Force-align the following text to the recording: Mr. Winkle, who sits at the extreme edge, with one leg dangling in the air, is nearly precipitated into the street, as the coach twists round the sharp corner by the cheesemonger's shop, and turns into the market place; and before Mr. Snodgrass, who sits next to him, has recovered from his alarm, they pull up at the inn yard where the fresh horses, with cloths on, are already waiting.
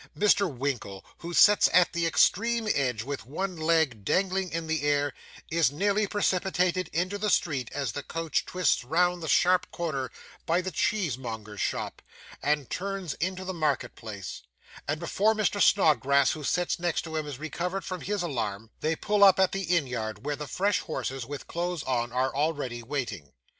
Mr. 0.17 0.51
Winkle, 0.51 1.05
who 1.19 1.31
sits 1.31 1.69
at 1.71 1.93
the 1.93 2.07
extreme 2.07 2.67
edge, 2.73 3.03
with 3.03 3.27
one 3.27 3.55
leg 3.55 4.03
dangling 4.03 4.51
in 4.51 4.65
the 4.65 4.81
air, 4.81 5.13
is 5.51 5.71
nearly 5.71 6.07
precipitated 6.07 6.89
into 6.91 7.19
the 7.19 7.29
street, 7.29 7.69
as 7.71 7.91
the 7.91 8.01
coach 8.01 8.43
twists 8.43 8.83
round 8.83 9.21
the 9.21 9.27
sharp 9.27 9.69
corner 9.71 10.09
by 10.47 10.59
the 10.59 10.71
cheesemonger's 10.71 11.61
shop, 11.61 12.01
and 12.41 12.71
turns 12.71 13.13
into 13.19 13.45
the 13.45 13.53
market 13.53 13.93
place; 13.93 14.41
and 14.87 14.99
before 14.99 15.35
Mr. 15.35 15.61
Snodgrass, 15.61 16.31
who 16.31 16.43
sits 16.43 16.79
next 16.79 17.03
to 17.03 17.15
him, 17.15 17.27
has 17.27 17.37
recovered 17.37 17.85
from 17.85 18.01
his 18.01 18.23
alarm, 18.23 18.71
they 18.79 18.95
pull 18.95 19.23
up 19.23 19.39
at 19.39 19.51
the 19.51 19.77
inn 19.77 19.85
yard 19.85 20.25
where 20.25 20.35
the 20.35 20.47
fresh 20.47 20.79
horses, 20.79 21.27
with 21.27 21.45
cloths 21.45 21.83
on, 21.83 22.11
are 22.11 22.33
already 22.35 22.81
waiting. 22.81 23.33